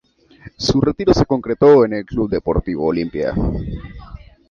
[0.57, 3.35] Su retiro se concretó en el Club Deportivo Olimpia.